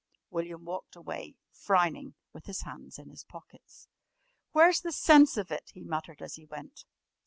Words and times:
William 0.31 0.65
walked 0.65 0.95
away, 0.95 1.35
frowning, 1.51 2.15
with 2.33 2.47
his 2.47 2.61
hands 2.61 2.97
in 2.97 3.09
his 3.11 3.23
pockets. 3.23 3.87
"Where's 4.51 4.81
the 4.81 4.91
sense 4.91 5.37
of 5.37 5.51
it?" 5.51 5.69
he 5.75 5.83
muttered 5.83 6.23
as 6.23 6.33
he 6.37 6.45
went. 6.45 6.85